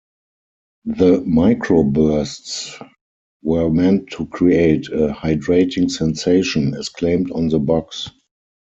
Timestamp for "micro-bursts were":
1.27-3.69